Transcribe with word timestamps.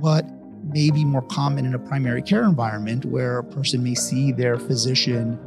what 0.00 0.24
may 0.72 0.90
be 0.90 1.04
more 1.04 1.22
common 1.22 1.66
in 1.66 1.74
a 1.74 1.78
primary 1.78 2.22
care 2.22 2.44
environment 2.44 3.04
where 3.04 3.38
a 3.38 3.44
person 3.44 3.82
may 3.82 3.94
see 3.94 4.32
their 4.32 4.58
physician 4.58 5.38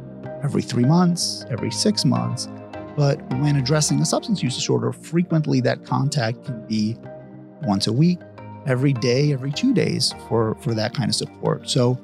every 0.42 0.62
three 0.62 0.84
months, 0.84 1.44
every 1.50 1.70
six 1.70 2.04
months. 2.04 2.48
But 2.96 3.20
when 3.40 3.56
addressing 3.56 4.00
a 4.00 4.06
substance 4.06 4.42
use 4.42 4.54
disorder, 4.54 4.92
frequently 4.92 5.60
that 5.62 5.84
contact 5.84 6.44
can 6.44 6.66
be 6.66 6.96
once 7.62 7.86
a 7.86 7.92
week, 7.92 8.18
every 8.66 8.92
day, 8.92 9.32
every 9.32 9.52
two 9.52 9.74
days 9.74 10.14
for, 10.28 10.56
for 10.60 10.74
that 10.74 10.94
kind 10.94 11.08
of 11.08 11.14
support. 11.14 11.68
So, 11.68 11.98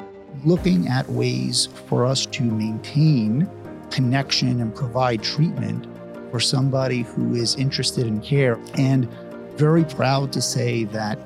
looking 0.44 0.88
at 0.88 1.08
ways 1.10 1.68
for 1.88 2.06
us 2.06 2.24
to 2.24 2.42
maintain 2.42 3.48
connection 3.90 4.60
and 4.60 4.74
provide 4.74 5.22
treatment 5.22 5.86
for 6.30 6.40
somebody 6.40 7.02
who 7.02 7.34
is 7.34 7.56
interested 7.56 8.06
in 8.06 8.20
care. 8.20 8.58
And 8.74 9.08
very 9.56 9.84
proud 9.84 10.32
to 10.32 10.40
say 10.40 10.84
that 10.84 11.18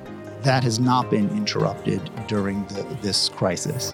that 0.45 0.63
has 0.63 0.79
not 0.79 1.09
been 1.09 1.27
interrupted 1.31 1.99
during 2.27 2.63
the, 2.65 2.83
this 3.01 3.29
crisis. 3.29 3.91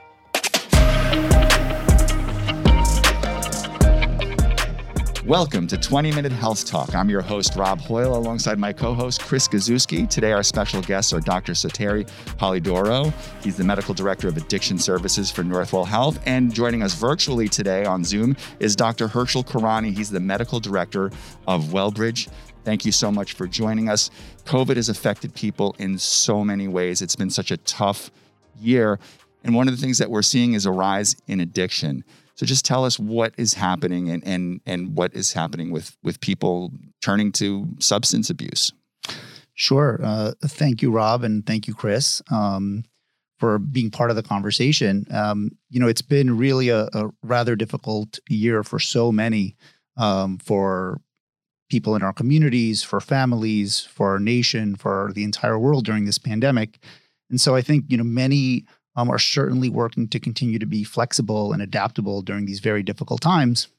Welcome 5.25 5.65
to 5.67 5.77
20 5.77 6.11
Minute 6.11 6.33
Health 6.33 6.65
Talk. 6.65 6.93
I'm 6.93 7.09
your 7.09 7.21
host, 7.21 7.55
Rob 7.55 7.79
Hoyle, 7.79 8.17
alongside 8.17 8.59
my 8.59 8.73
co 8.73 8.93
host, 8.93 9.21
Chris 9.21 9.47
Gazewski. 9.47 10.09
Today, 10.09 10.33
our 10.33 10.43
special 10.43 10.81
guests 10.81 11.13
are 11.13 11.21
Dr. 11.21 11.53
Soteri 11.53 12.05
Polidoro. 12.37 13.13
He's 13.41 13.55
the 13.55 13.63
Medical 13.63 13.93
Director 13.93 14.27
of 14.27 14.35
Addiction 14.35 14.77
Services 14.77 15.31
for 15.31 15.43
Northwell 15.43 15.87
Health. 15.87 16.19
And 16.25 16.53
joining 16.53 16.83
us 16.83 16.95
virtually 16.95 17.47
today 17.47 17.85
on 17.85 18.03
Zoom 18.03 18.35
is 18.59 18.75
Dr. 18.75 19.07
Harshal 19.07 19.45
Kirane. 19.45 19.95
He's 19.95 20.09
the 20.09 20.19
Medical 20.19 20.59
Director 20.59 21.11
of 21.47 21.71
Wellbridge. 21.71 22.27
Thank 22.63 22.85
you 22.85 22.91
so 22.91 23.11
much 23.11 23.33
for 23.33 23.47
joining 23.47 23.89
us. 23.89 24.11
COVID 24.45 24.75
has 24.75 24.89
affected 24.89 25.33
people 25.33 25.75
in 25.79 25.97
so 25.97 26.43
many 26.43 26.67
ways. 26.67 27.01
It's 27.01 27.15
been 27.15 27.29
such 27.29 27.51
a 27.51 27.57
tough 27.57 28.11
year. 28.59 28.99
And 29.43 29.55
one 29.55 29.67
of 29.67 29.75
the 29.75 29.81
things 29.81 29.97
that 29.97 30.11
we're 30.11 30.21
seeing 30.21 30.53
is 30.53 30.65
a 30.65 30.71
rise 30.71 31.15
in 31.27 31.39
addiction. 31.39 32.03
So 32.35 32.45
just 32.45 32.65
tell 32.65 32.85
us 32.85 32.99
what 32.99 33.33
is 33.37 33.53
happening 33.53 34.09
and 34.09 34.23
and 34.25 34.61
and 34.65 34.95
what 34.95 35.13
is 35.13 35.33
happening 35.33 35.71
with 35.71 35.95
with 36.03 36.19
people 36.21 36.71
turning 37.01 37.31
to 37.33 37.67
substance 37.79 38.29
abuse. 38.29 38.71
Sure. 39.53 39.99
Uh, 40.01 40.31
thank 40.45 40.81
you, 40.81 40.91
Rob, 40.91 41.23
and 41.23 41.45
thank 41.45 41.67
you, 41.67 41.73
Chris, 41.73 42.21
um, 42.31 42.83
for 43.37 43.59
being 43.59 43.91
part 43.91 44.09
of 44.09 44.15
the 44.15 44.23
conversation. 44.23 45.05
Um, 45.11 45.51
you 45.69 45.79
know, 45.79 45.87
it's 45.87 46.01
been 46.01 46.37
really 46.37 46.69
a, 46.69 46.87
a, 46.93 47.09
rather 47.21 47.55
difficult 47.55 48.17
year 48.29 48.63
for 48.63 48.79
so 48.79 49.11
many, 49.11 49.55
um, 49.97 50.37
for 50.39 51.01
people 51.71 51.95
in 51.95 52.03
our 52.03 52.13
communities, 52.13 52.83
for 52.83 52.99
families, 52.99 53.79
for 53.79 54.09
our 54.09 54.19
nation, 54.19 54.75
for 54.75 55.11
the 55.15 55.23
entire 55.23 55.57
world 55.57 55.85
during 55.85 56.05
this 56.05 56.17
pandemic. 56.19 56.77
And 57.29 57.39
so 57.39 57.55
I 57.55 57.61
think 57.61 57.85
you 57.87 57.97
know 57.97 58.03
many 58.03 58.65
um, 58.95 59.09
are 59.09 59.19
certainly 59.19 59.69
working 59.69 60.07
to 60.09 60.19
continue 60.19 60.59
to 60.59 60.65
be 60.65 60.83
flexible 60.83 61.53
and 61.53 61.61
adaptable 61.61 62.21
during 62.21 62.45
these 62.45 62.59
very 62.59 62.83
difficult 62.83 63.21
times. 63.21 63.69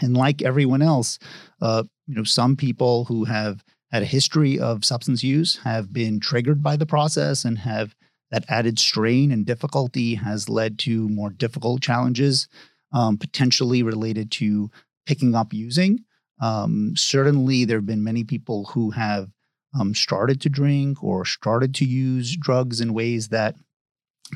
And 0.00 0.16
like 0.16 0.42
everyone 0.42 0.82
else, 0.82 1.18
uh, 1.60 1.82
you 2.06 2.14
know, 2.14 2.24
some 2.24 2.54
people 2.56 3.06
who 3.06 3.24
have 3.24 3.64
had 3.90 4.02
a 4.02 4.06
history 4.06 4.58
of 4.58 4.84
substance 4.84 5.24
use 5.24 5.58
have 5.64 5.92
been 5.92 6.20
triggered 6.20 6.62
by 6.62 6.76
the 6.76 6.86
process 6.86 7.44
and 7.44 7.58
have 7.58 7.94
that 8.30 8.44
added 8.48 8.78
strain 8.78 9.32
and 9.32 9.46
difficulty 9.46 10.16
has 10.16 10.48
led 10.48 10.78
to 10.80 11.08
more 11.08 11.30
difficult 11.30 11.80
challenges, 11.80 12.48
um, 12.92 13.16
potentially 13.16 13.82
related 13.82 14.30
to 14.32 14.70
picking 15.06 15.34
up 15.34 15.52
using. 15.52 16.04
Um, 16.40 16.94
certainly, 16.96 17.64
there 17.64 17.78
have 17.78 17.86
been 17.86 18.04
many 18.04 18.24
people 18.24 18.66
who 18.66 18.90
have 18.90 19.30
um, 19.78 19.94
started 19.94 20.40
to 20.42 20.48
drink 20.48 21.02
or 21.02 21.24
started 21.24 21.74
to 21.76 21.84
use 21.84 22.36
drugs 22.36 22.80
in 22.80 22.94
ways 22.94 23.28
that 23.28 23.56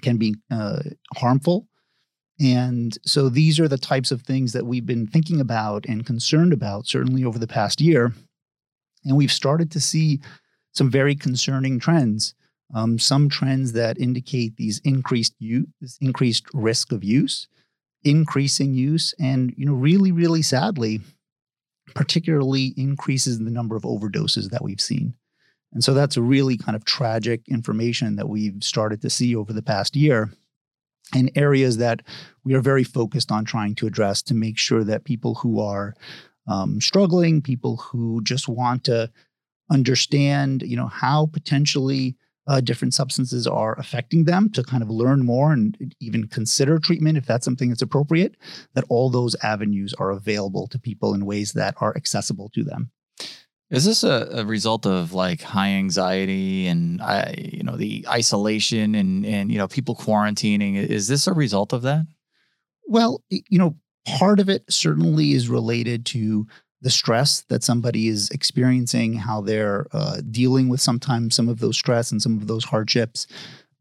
can 0.03 0.17
be 0.17 0.37
uh, 0.51 0.81
harmful. 1.17 1.67
And 2.39 2.97
so 3.05 3.29
these 3.29 3.61
are 3.61 3.69
the 3.69 3.79
types 3.79 4.11
of 4.11 4.23
things 4.23 4.53
that 4.53 4.65
we've 4.67 4.87
been 4.87 5.07
thinking 5.07 5.41
about 5.41 5.85
and 5.87 6.07
concerned 6.07 6.53
about, 6.53 6.87
certainly 6.87 7.25
over 7.25 7.39
the 7.39 7.47
past 7.47 7.81
year. 7.81 8.15
And 9.05 9.17
we've 9.17 9.33
started 9.33 9.71
to 9.73 9.81
see 9.81 10.21
some 10.73 10.91
very 10.91 11.15
concerning 11.15 11.79
trends. 11.79 12.35
Um, 12.73 12.99
some 12.99 13.29
trends 13.29 13.73
that 13.73 13.99
indicate 13.99 14.57
these 14.57 14.81
increased 14.85 15.35
use, 15.39 15.99
increased 16.01 16.45
risk 16.55 16.93
of 16.93 17.03
use, 17.03 17.49
increasing 18.05 18.75
use, 18.75 19.13
and 19.19 19.53
you 19.57 19.67
know, 19.67 19.75
really, 19.75 20.13
really 20.13 20.41
sadly, 20.41 21.01
particularly 21.95 22.75
increases 22.77 23.39
the 23.39 23.51
number 23.51 23.77
of 23.77 23.83
overdoses 23.83 24.51
that 24.51 24.63
we've 24.63 24.81
seen. 24.81 25.15
And 25.73 25.85
so 25.85 25.95
that's 25.95 26.17
a 26.17 26.23
really 26.23 26.57
kind 26.57 26.75
of 26.75 26.85
tragic 26.85 27.43
information 27.49 28.17
that 28.17 28.29
we've 28.29 28.63
started 28.63 29.03
to 29.03 29.11
see 29.11 29.37
over 29.37 29.53
the 29.53 29.63
past 29.63 29.95
year 29.95 30.31
in 31.15 31.31
areas 31.37 31.77
that 31.79 32.03
we 32.45 32.55
are 32.55 32.61
very 32.61 32.85
focused 32.85 33.33
on 33.33 33.45
trying 33.45 33.75
to 33.77 33.87
address 33.87 34.23
to 34.23 34.35
make 34.35 34.59
sure 34.59 34.85
that 34.85 35.05
people 35.05 35.37
who 35.37 35.61
are 35.61 35.95
um, 36.47 36.81
struggling, 36.81 37.41
people 37.41 37.77
who 37.77 38.21
just 38.23 38.49
want 38.49 38.85
to 38.85 39.11
understand, 39.71 40.63
you 40.63 40.77
know, 40.77 40.89
how 40.89 41.27
potentially 41.27 42.17
uh, 42.51 42.61
different 42.61 42.93
substances 42.93 43.47
are 43.47 43.79
affecting 43.79 44.25
them 44.25 44.51
to 44.51 44.65
kind 44.65 44.83
of 44.83 44.91
learn 44.91 45.25
more 45.25 45.53
and 45.53 45.95
even 46.01 46.27
consider 46.27 46.81
treatment 46.81 47.17
if 47.17 47.25
that's 47.25 47.45
something 47.45 47.69
that's 47.69 47.81
appropriate, 47.81 48.37
that 48.75 48.85
all 48.89 49.09
those 49.09 49.37
avenues 49.45 49.95
are 50.01 50.11
available 50.11 50.67
to 50.67 50.77
people 50.77 51.15
in 51.15 51.25
ways 51.25 51.53
that 51.53 51.77
are 51.81 51.97
accessible 51.97 52.49
to 52.49 52.65
them. 52.65 52.91
Is 53.71 53.85
this 53.85 54.03
a, 54.03 54.29
a, 54.33 54.45
result 54.45 54.85
of 54.85 55.13
like 55.13 55.43
high 55.43 55.69
anxiety 55.69 56.67
and 56.67 57.01
I, 57.01 57.37
you 57.39 57.63
know, 57.63 57.77
the 57.77 58.05
isolation 58.09 58.97
and 58.97 59.25
and 59.25 59.53
you 59.53 59.59
know 59.59 59.69
people 59.69 59.95
quarantining? 59.95 60.75
Is 60.75 61.07
this 61.07 61.29
a 61.29 61.33
result 61.33 61.73
of 61.73 61.83
that? 61.83 62.05
Well, 62.89 63.23
you 63.31 63.61
know, 63.61 63.77
part 64.05 64.41
of 64.41 64.49
it 64.49 64.65
certainly 64.69 65.35
is 65.35 65.49
related 65.49 66.05
to 66.07 66.49
the 66.83 66.91
stress 66.91 67.43
that 67.43 67.63
somebody 67.63 68.09
is 68.09 68.31
experiencing, 68.31 69.15
how 69.15 69.41
they're 69.41 69.87
uh, 69.93 70.21
dealing 70.31 70.69
with 70.69 70.81
sometimes 70.81 71.35
some 71.35 71.49
of 71.49 71.59
those 71.59 71.77
stress 71.77 72.11
and 72.11 72.23
some 72.23 72.39
of 72.39 72.47
those 72.47 72.65
hardships. 72.65 73.27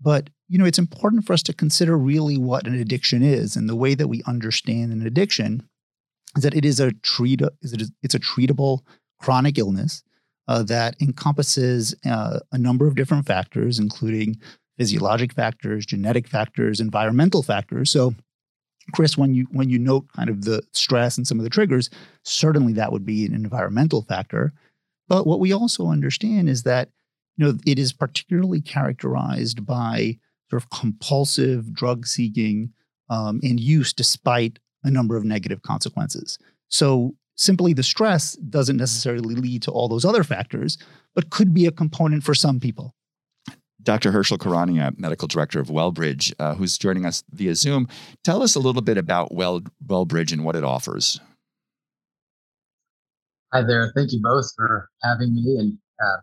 But 0.02 0.30
you 0.48 0.58
know, 0.58 0.66
it's 0.66 0.80
important 0.80 1.26
for 1.26 1.34
us 1.34 1.44
to 1.44 1.54
consider 1.54 1.98
really 1.98 2.38
what 2.38 2.66
an 2.66 2.74
addiction 2.74 3.22
is, 3.22 3.56
and 3.56 3.70
the 3.70 3.76
way 3.76 3.94
that 3.96 4.08
we 4.08 4.24
understand 4.26 4.92
an 4.92 5.06
addiction 5.06 5.64
is 6.36 6.44
that 6.44 6.56
it 6.56 6.66
is 6.66 6.80
a 6.80 6.92
treat, 6.92 7.42
is 7.62 7.74
it, 7.74 7.84
it's 8.02 8.16
a 8.16 8.20
treatable 8.20 8.80
chronic 9.20 9.58
illness 9.58 10.04
uh, 10.48 10.64
that 10.64 10.96
encompasses 11.02 11.96
uh, 12.06 12.40
a 12.52 12.58
number 12.58 12.88
of 12.88 12.96
different 12.96 13.28
factors, 13.28 13.78
including 13.78 14.38
physiologic 14.78 15.34
factors, 15.34 15.86
genetic 15.86 16.28
factors, 16.28 16.80
environmental 16.80 17.44
factors. 17.44 17.92
So, 17.92 18.16
Chris, 18.94 19.18
when 19.18 19.34
you 19.34 19.48
when 19.52 19.70
you 19.70 19.80
note 19.80 20.06
kind 20.16 20.30
of 20.30 20.46
the 20.46 20.62
stress 20.74 21.18
and 21.18 21.28
some 21.28 21.40
of 21.40 21.44
the 21.44 21.50
triggers, 21.50 21.90
certainly 22.24 22.74
that 22.74 22.92
would 22.92 23.06
be 23.06 23.26
an 23.26 23.34
environmental 23.34 24.04
factor. 24.04 24.54
But 25.08 25.26
what 25.26 25.40
we 25.40 25.54
also 25.54 25.88
understand 25.88 26.50
is 26.50 26.64
that 26.64 26.90
you 27.38 27.46
know 27.46 27.58
it 27.66 27.80
is 27.80 27.94
particularly 27.94 28.62
characterized 28.62 29.66
by 29.66 30.18
sort 30.50 30.64
of 30.64 30.70
compulsive 30.70 31.74
drug 31.74 32.08
seeking 32.08 32.74
um, 33.10 33.40
and 33.44 33.60
use, 33.60 33.94
despite 33.94 34.60
a 34.84 34.92
number 34.92 35.18
of 35.18 35.24
negative 35.24 35.62
consequences. 35.62 36.38
So 36.70 37.16
simply 37.36 37.74
the 37.74 37.84
stress 37.84 38.34
doesn't 38.34 38.78
necessarily 38.78 39.36
lead 39.36 39.62
to 39.64 39.72
all 39.72 39.88
those 39.88 40.06
other 40.06 40.24
factors, 40.24 40.78
but 41.16 41.30
could 41.30 41.54
be 41.54 41.66
a 41.66 41.72
component 41.72 42.24
for 42.24 42.34
some 42.34 42.60
people. 42.60 42.96
Dr. 43.90 44.12
Harshal 44.12 44.38
Karania, 44.38 44.96
medical 45.00 45.28
director 45.28 45.60
of 45.60 45.70
Wellbridge, 45.70 46.32
uh, 46.38 46.54
who's 46.54 46.78
joining 46.78 47.08
us 47.08 47.24
via 47.32 47.56
Zoom. 47.56 47.88
Tell 48.24 48.44
us 48.44 48.54
a 48.54 48.60
little 48.60 48.84
bit 48.84 49.00
about 49.00 49.34
well, 49.34 49.62
Wellbridge 49.84 50.32
and 50.32 50.46
what 50.46 50.56
it 50.56 50.64
offers. 50.64 51.20
Hi 53.52 53.64
there. 53.64 53.92
Thank 53.96 54.12
you 54.12 54.20
both 54.22 54.46
for 54.56 54.92
having 55.02 55.34
me. 55.34 55.58
And 55.58 55.76
uh, 56.00 56.18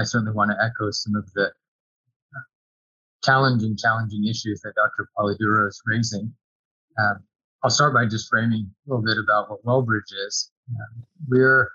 I 0.00 0.02
certainly 0.02 0.34
want 0.34 0.50
to 0.50 0.56
echo 0.60 0.90
some 0.90 1.14
of 1.14 1.32
the 1.34 1.44
uh, 1.44 2.40
challenging, 3.24 3.76
challenging 3.76 4.24
issues 4.24 4.60
that 4.62 4.72
Dr. 4.74 5.08
Polidoro 5.16 5.68
is 5.68 5.80
raising. 5.86 6.34
Um, 6.98 7.22
I'll 7.62 7.70
start 7.70 7.94
by 7.94 8.06
just 8.06 8.28
framing 8.28 8.68
a 8.88 8.90
little 8.90 9.04
bit 9.04 9.18
about 9.18 9.48
what 9.48 9.64
Wellbridge 9.64 10.12
is. 10.26 10.50
Uh, 10.68 11.02
we're 11.28 11.70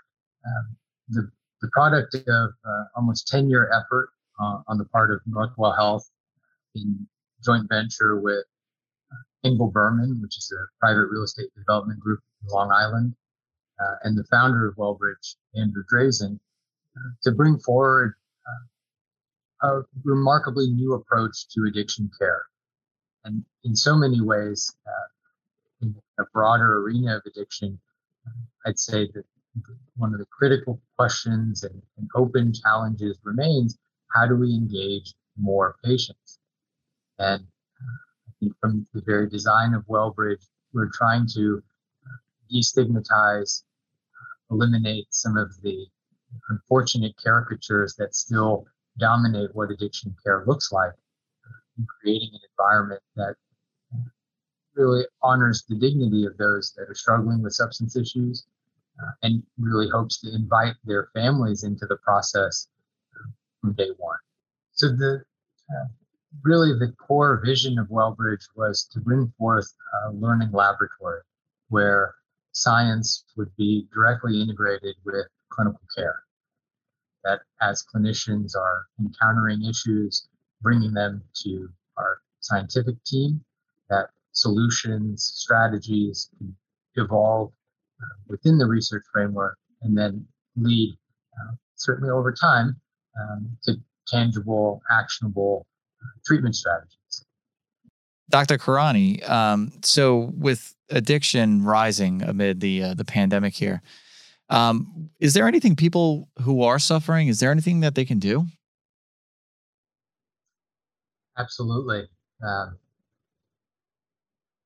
um, 0.45 0.75
the, 1.07 1.31
the 1.61 1.69
product 1.71 2.13
of 2.13 2.23
uh, 2.27 2.83
almost 2.97 3.29
10 3.29 3.49
year 3.49 3.71
effort 3.71 4.09
uh, 4.39 4.59
on 4.67 4.77
the 4.77 4.85
part 4.85 5.11
of 5.11 5.21
Northwell 5.29 5.75
Health 5.75 6.09
in 6.75 7.07
joint 7.43 7.67
venture 7.69 8.19
with 8.19 8.45
uh, 9.11 9.47
Engel 9.47 9.69
Burman, 9.69 10.19
which 10.21 10.37
is 10.37 10.51
a 10.51 10.63
private 10.79 11.07
real 11.07 11.23
estate 11.23 11.49
development 11.55 11.99
group 11.99 12.19
in 12.41 12.49
Long 12.49 12.71
Island, 12.71 13.15
uh, 13.79 13.95
and 14.03 14.17
the 14.17 14.23
founder 14.25 14.67
of 14.67 14.75
Wellbridge, 14.75 15.35
Andrew 15.55 15.83
Drazen, 15.91 16.39
uh, 16.95 17.09
to 17.23 17.31
bring 17.31 17.57
forward 17.59 18.15
a 19.61 19.81
remarkably 20.03 20.67
new 20.67 20.93
approach 20.93 21.47
to 21.47 21.65
addiction 21.69 22.11
care. 22.19 22.43
And 23.23 23.45
in 23.63 23.77
so 23.77 23.95
many 23.95 24.19
ways, 24.19 24.75
in 25.81 25.95
a 26.19 26.23
broader 26.33 26.79
arena 26.79 27.17
of 27.17 27.21
addiction, 27.25 27.79
I'd 28.65 28.79
say 28.79 29.09
that 29.13 29.23
one 29.95 30.13
of 30.13 30.19
the 30.19 30.25
critical 30.25 30.81
questions 30.97 31.63
and, 31.63 31.81
and, 31.97 32.09
open 32.15 32.53
challenges 32.53 33.19
remains 33.23 33.77
how 34.13 34.27
do 34.27 34.35
we 34.35 34.53
engage 34.53 35.13
more 35.37 35.75
patients. 35.83 36.39
And 37.19 37.41
uh, 37.41 37.97
I 38.27 38.31
think 38.39 38.53
from 38.59 38.87
the 38.93 39.01
very 39.05 39.29
design 39.29 39.73
of 39.73 39.85
Wellbridge, 39.87 40.45
we're 40.73 40.91
trying 40.93 41.27
to 41.33 41.61
uh, 42.05 42.53
destigmatize, 42.53 43.63
uh, 43.63 44.55
eliminate 44.55 45.07
some 45.09 45.37
of 45.37 45.49
the 45.61 45.87
unfortunate 46.49 47.15
caricatures 47.23 47.95
that 47.97 48.15
still 48.15 48.65
dominate 48.97 49.49
what 49.53 49.71
addiction 49.71 50.15
care 50.23 50.43
looks 50.45 50.71
like, 50.71 50.93
and 51.77 51.87
creating 51.87 52.29
an 52.33 52.39
environment 52.51 53.01
that 53.15 53.35
really 54.75 55.05
honors 55.21 55.63
the 55.69 55.75
dignity 55.75 56.25
of 56.25 56.35
those 56.37 56.73
that 56.75 56.89
are 56.89 56.95
struggling 56.95 57.41
with 57.43 57.53
substance 57.53 57.95
issues 57.95 58.45
uh, 59.01 59.11
and 59.21 59.43
really 59.59 59.87
hopes 59.89 60.19
to 60.19 60.33
invite 60.33 60.75
their 60.83 61.09
families 61.13 61.63
into 61.63 61.85
the 61.85 61.97
process 61.97 62.67
from 63.63 63.73
day 63.73 63.89
one. 63.97 64.17
So 64.73 64.89
the 64.89 65.23
uh, 65.69 65.87
really 66.43 66.73
the 66.77 66.93
core 66.99 67.41
vision 67.43 67.79
of 67.79 67.87
Wellbridge 67.87 68.45
was 68.55 68.83
to 68.91 68.99
bring 68.99 69.31
forth 69.37 69.71
a 70.05 70.11
learning 70.11 70.51
laboratory 70.51 71.21
where 71.69 72.15
science 72.51 73.23
would 73.37 73.55
be 73.55 73.87
directly 73.93 74.41
integrated 74.41 74.95
with 75.05 75.25
clinical 75.49 75.81
care. 75.95 76.23
That 77.23 77.39
as 77.61 77.83
clinicians 77.83 78.55
are 78.55 78.85
encountering 78.99 79.63
issues, 79.63 80.27
bringing 80.61 80.93
them 80.93 81.23
to 81.43 81.69
our 81.97 82.19
scientific 82.41 83.01
team, 83.05 83.43
that 83.89 84.09
solutions, 84.33 85.31
strategies 85.35 86.29
evolve 86.95 87.51
uh, 88.01 88.15
within 88.27 88.57
the 88.57 88.65
research 88.65 89.03
framework 89.13 89.57
and 89.83 89.97
then 89.97 90.25
lead, 90.57 90.97
uh, 91.39 91.53
certainly 91.75 92.09
over 92.09 92.33
time, 92.33 92.81
um, 93.19 93.57
to 93.63 93.75
tangible, 94.07 94.81
actionable 94.91 95.65
uh, 96.01 96.19
treatment 96.25 96.55
strategies. 96.55 97.25
Dr. 98.29 98.57
Kirane, 98.57 99.27
um, 99.29 99.71
so 99.83 100.31
with 100.37 100.75
addiction 100.89 101.63
rising 101.63 102.21
amid 102.23 102.61
the 102.61 102.83
uh, 102.83 102.93
the 102.93 103.05
pandemic 103.05 103.53
here, 103.53 103.81
um, 104.49 105.09
is 105.19 105.33
there 105.33 105.47
anything 105.47 105.75
people 105.75 106.29
who 106.41 106.63
are 106.63 106.79
suffering? 106.79 107.27
Is 107.27 107.39
there 107.39 107.51
anything 107.51 107.81
that 107.81 107.95
they 107.95 108.05
can 108.05 108.19
do? 108.19 108.45
Absolutely. 111.37 112.07
Um, 112.43 112.77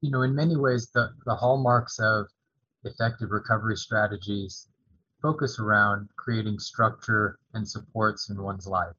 you 0.02 0.12
know, 0.12 0.22
in 0.22 0.36
many 0.36 0.56
ways, 0.56 0.90
the, 0.94 1.10
the 1.26 1.36
hallmarks 1.36 2.00
of 2.00 2.28
effective 2.84 3.32
recovery 3.32 3.76
strategies 3.76 4.68
focus 5.22 5.60
around 5.60 6.10
creating 6.16 6.60
structure 6.60 7.40
and 7.54 7.68
supports 7.68 8.30
in 8.30 8.42
one's 8.42 8.68
life. 8.68 8.96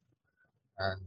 And 0.77 0.99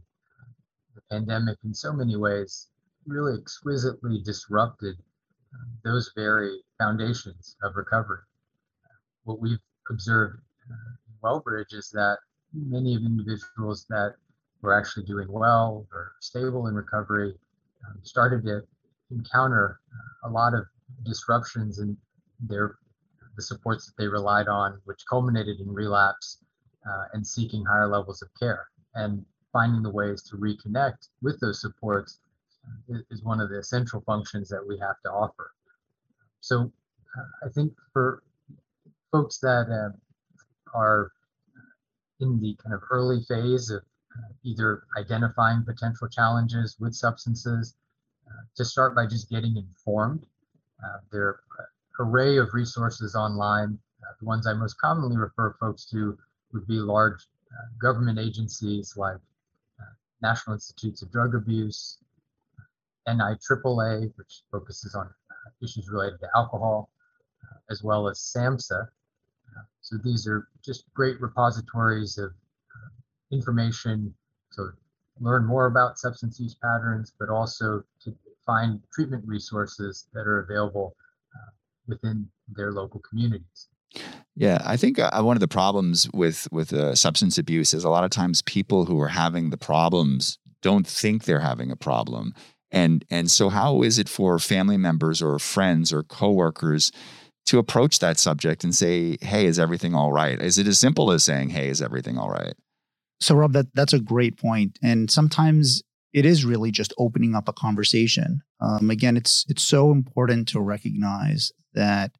the 0.95 1.01
pandemic, 1.09 1.57
in 1.63 1.73
so 1.73 1.93
many 1.93 2.15
ways, 2.15 2.67
really 3.05 3.37
exquisitely 3.37 4.21
disrupted 4.23 4.95
uh, 5.53 5.65
those 5.83 6.11
very 6.15 6.61
foundations 6.77 7.55
of 7.63 7.75
recovery. 7.75 8.21
What 9.23 9.39
we've 9.39 9.59
observed 9.89 10.39
uh, 10.69 10.73
in 11.07 11.13
Wellbridge 11.23 11.73
is 11.73 11.89
that 11.91 12.17
many 12.53 12.95
of 12.95 13.01
individuals 13.01 13.85
that 13.89 14.15
were 14.61 14.73
actually 14.73 15.05
doing 15.05 15.31
well 15.31 15.85
or 15.91 16.13
stable 16.21 16.67
in 16.67 16.75
recovery 16.75 17.33
um, 17.85 17.99
started 18.03 18.43
to 18.45 18.61
encounter 19.11 19.79
a 20.23 20.29
lot 20.29 20.53
of 20.53 20.65
disruptions 21.03 21.79
in 21.79 21.97
their 22.39 22.77
the 23.35 23.41
supports 23.41 23.85
that 23.85 23.93
they 23.97 24.07
relied 24.07 24.47
on, 24.47 24.79
which 24.85 25.03
culminated 25.09 25.59
in 25.59 25.71
relapse 25.73 26.39
uh, 26.87 27.05
and 27.13 27.25
seeking 27.25 27.65
higher 27.65 27.87
levels 27.87 28.21
of 28.21 28.29
care. 28.39 28.67
And 28.95 29.25
finding 29.51 29.83
the 29.83 29.89
ways 29.89 30.21
to 30.23 30.37
reconnect 30.37 31.09
with 31.21 31.39
those 31.39 31.61
supports 31.61 32.19
uh, 32.91 32.97
is 33.11 33.23
one 33.23 33.39
of 33.39 33.49
the 33.49 33.59
essential 33.59 34.01
functions 34.01 34.49
that 34.49 34.65
we 34.67 34.77
have 34.79 34.99
to 35.05 35.11
offer. 35.11 35.51
So 36.41 36.71
uh, 37.17 37.47
I 37.47 37.49
think 37.49 37.73
for 37.91 38.23
folks 39.11 39.37
that 39.39 39.67
uh, 39.69 40.77
are 40.77 41.11
in 42.19 42.39
the 42.39 42.55
kind 42.63 42.73
of 42.73 42.81
early 42.89 43.21
phase 43.27 43.69
of 43.69 43.83
uh, 44.17 44.33
either 44.43 44.83
identifying 44.97 45.63
potential 45.63 46.07
challenges 46.07 46.77
with 46.79 46.93
substances 46.93 47.75
to 48.55 48.65
start 48.65 48.95
by 48.95 49.05
just 49.05 49.29
getting 49.29 49.57
informed. 49.57 50.25
Uh, 50.83 50.97
there 51.11 51.27
are 51.27 51.69
array 51.99 52.37
of 52.37 52.53
resources 52.53 53.15
online. 53.15 53.77
Uh, 54.01 54.13
the 54.19 54.25
ones 54.25 54.47
I 54.47 54.53
most 54.53 54.77
commonly 54.79 55.17
refer 55.17 55.55
folks 55.59 55.85
to 55.91 56.17
would 56.51 56.67
be 56.67 56.75
large 56.75 57.27
uh, 57.51 57.65
government 57.81 58.19
agencies 58.19 58.95
like 58.97 59.17
uh, 59.79 59.93
National 60.21 60.55
Institutes 60.55 61.01
of 61.01 61.11
Drug 61.11 61.35
Abuse, 61.35 61.99
NIAAA, 63.07 64.11
which 64.15 64.43
focuses 64.51 64.95
on 64.95 65.07
uh, 65.07 65.49
issues 65.61 65.89
related 65.89 66.19
to 66.19 66.27
alcohol, 66.35 66.89
uh, 67.43 67.57
as 67.69 67.83
well 67.83 68.07
as 68.07 68.19
SAMHSA. 68.19 68.87
so 69.81 69.97
these 70.03 70.27
are 70.27 70.47
just 70.63 70.85
great 70.93 71.19
repositories 71.21 72.17
of 72.17 72.31
information 73.31 74.13
to 74.53 74.69
learn 75.19 75.45
more 75.45 75.65
about 75.67 75.97
substance 75.97 76.39
use 76.39 76.55
patterns, 76.55 77.13
but 77.19 77.29
also 77.29 77.83
to 78.03 78.15
find 78.45 78.81
treatment 78.93 79.23
resources 79.25 80.07
that 80.13 80.27
are 80.27 80.39
available 80.39 80.95
uh, 80.99 81.02
within 81.87 82.29
their 82.47 82.71
local 82.71 83.01
communities. 83.07 83.67
Yeah, 84.35 84.61
I 84.65 84.77
think 84.77 84.97
uh, 84.97 85.21
one 85.21 85.37
of 85.37 85.41
the 85.41 85.47
problems 85.47 86.09
with 86.13 86.47
with 86.51 86.73
uh, 86.73 86.95
substance 86.95 87.37
abuse 87.37 87.73
is 87.73 87.83
a 87.83 87.89
lot 87.89 88.03
of 88.03 88.09
times 88.09 88.41
people 88.41 88.85
who 88.85 88.99
are 88.99 89.09
having 89.09 89.51
the 89.51 89.57
problems 89.57 90.39
don't 90.61 90.87
think 90.87 91.25
they're 91.25 91.39
having 91.39 91.69
a 91.71 91.75
problem, 91.75 92.33
and 92.71 93.05
and 93.11 93.29
so 93.29 93.49
how 93.49 93.83
is 93.83 93.99
it 93.99 94.09
for 94.09 94.39
family 94.39 94.77
members 94.77 95.21
or 95.21 95.37
friends 95.37 95.93
or 95.93 96.01
coworkers 96.01 96.91
to 97.45 97.59
approach 97.59 97.99
that 97.99 98.17
subject 98.17 98.63
and 98.63 98.73
say, 98.73 99.17
"Hey, 99.21 99.45
is 99.45 99.59
everything 99.59 99.93
all 99.93 100.11
right?" 100.11 100.41
Is 100.41 100.57
it 100.57 100.65
as 100.65 100.79
simple 100.79 101.11
as 101.11 101.23
saying, 101.23 101.49
"Hey, 101.49 101.69
is 101.69 101.81
everything 101.81 102.17
all 102.17 102.29
right?" 102.29 102.55
So, 103.19 103.35
Rob, 103.35 103.53
that 103.53 103.67
that's 103.75 103.93
a 103.93 103.99
great 103.99 104.37
point, 104.37 104.79
and 104.81 105.11
sometimes 105.11 105.83
it 106.11 106.25
is 106.25 106.45
really 106.45 106.71
just 106.71 106.93
opening 106.97 107.35
up 107.35 107.47
a 107.47 107.53
conversation. 107.53 108.41
Um, 108.59 108.89
again, 108.89 109.15
it's 109.15 109.45
it's 109.47 109.63
so 109.63 109.91
important 109.91 110.47
to 110.49 110.59
recognize 110.59 111.51
that 111.73 112.11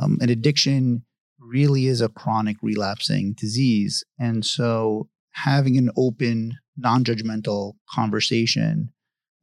um, 0.00 0.18
an 0.20 0.30
addiction 0.30 1.04
really 1.38 1.86
is 1.86 2.00
a 2.00 2.08
chronic 2.08 2.56
relapsing 2.62 3.34
disease, 3.34 4.04
and 4.18 4.44
so 4.44 5.08
having 5.32 5.76
an 5.76 5.90
open, 5.96 6.56
non-judgmental 6.76 7.74
conversation, 7.90 8.92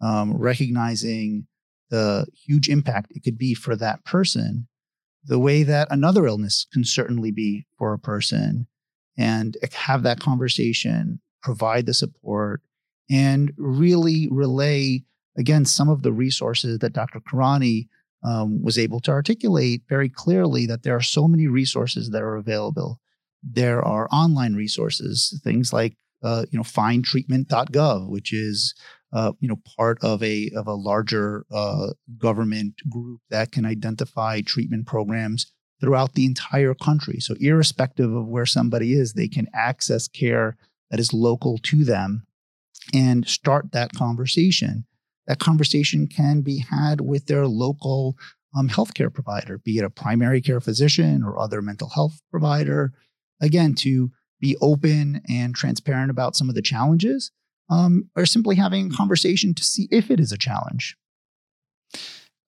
um, 0.01 0.33
recognizing 0.35 1.47
the 1.89 2.25
huge 2.45 2.69
impact 2.69 3.11
it 3.11 3.23
could 3.23 3.37
be 3.37 3.53
for 3.53 3.75
that 3.75 4.03
person, 4.05 4.67
the 5.25 5.39
way 5.39 5.63
that 5.63 5.87
another 5.91 6.25
illness 6.25 6.65
can 6.71 6.83
certainly 6.83 7.31
be 7.31 7.65
for 7.77 7.93
a 7.93 7.99
person, 7.99 8.67
and 9.17 9.57
have 9.73 10.03
that 10.03 10.19
conversation, 10.19 11.19
provide 11.43 11.85
the 11.85 11.93
support 11.93 12.61
and 13.09 13.51
really 13.57 14.27
relay 14.31 15.03
again 15.37 15.65
some 15.65 15.89
of 15.89 16.01
the 16.01 16.13
resources 16.13 16.79
that 16.79 16.93
Dr. 16.93 17.19
Kirane 17.19 17.87
um, 18.23 18.61
was 18.61 18.77
able 18.77 18.99
to 19.01 19.11
articulate 19.11 19.83
very 19.89 20.09
clearly 20.09 20.65
that 20.65 20.83
there 20.83 20.95
are 20.95 21.01
so 21.01 21.27
many 21.27 21.47
resources 21.47 22.09
that 22.09 22.21
are 22.21 22.35
available. 22.35 22.99
There 23.43 23.81
are 23.81 24.07
online 24.11 24.55
resources, 24.55 25.39
things 25.43 25.73
like 25.73 25.97
uh, 26.23 26.45
you 26.51 26.57
know 26.57 26.63
findtreatment.gov, 26.63 28.09
which 28.09 28.31
is 28.31 28.75
uh, 29.13 29.33
you 29.39 29.47
know 29.47 29.59
part 29.77 29.97
of 30.03 30.21
a 30.21 30.51
of 30.55 30.67
a 30.67 30.73
larger 30.73 31.45
uh, 31.51 31.93
government 32.17 32.75
group 32.89 33.21
that 33.29 33.51
can 33.51 33.65
identify 33.65 34.41
treatment 34.41 34.85
programs 34.85 35.51
throughout 35.79 36.13
the 36.13 36.25
entire 36.25 36.75
country. 36.75 37.19
So 37.19 37.35
irrespective 37.39 38.13
of 38.13 38.27
where 38.27 38.45
somebody 38.45 38.93
is, 38.93 39.13
they 39.13 39.27
can 39.27 39.47
access 39.53 40.07
care 40.07 40.55
that 40.91 40.99
is 40.99 41.11
local 41.11 41.57
to 41.63 41.83
them 41.83 42.27
and 42.93 43.27
start 43.27 43.71
that 43.71 43.93
conversation. 43.93 44.85
That 45.27 45.39
conversation 45.39 46.07
can 46.07 46.41
be 46.41 46.59
had 46.59 47.01
with 47.01 47.27
their 47.27 47.47
local 47.47 48.17
um, 48.55 48.69
healthcare 48.69 49.13
provider, 49.13 49.57
be 49.59 49.77
it 49.77 49.83
a 49.83 49.89
primary 49.89 50.41
care 50.41 50.59
physician 50.59 51.23
or 51.23 51.39
other 51.39 51.61
mental 51.61 51.89
health 51.89 52.21
provider. 52.31 52.93
Again, 53.41 53.75
to 53.75 54.11
be 54.39 54.57
open 54.61 55.21
and 55.29 55.55
transparent 55.55 56.11
about 56.11 56.35
some 56.35 56.49
of 56.49 56.55
the 56.55 56.61
challenges, 56.61 57.31
um, 57.69 58.09
or 58.15 58.25
simply 58.25 58.55
having 58.55 58.87
a 58.87 58.95
conversation 58.95 59.53
to 59.53 59.63
see 59.63 59.87
if 59.91 60.11
it 60.11 60.19
is 60.19 60.31
a 60.31 60.37
challenge. 60.37 60.97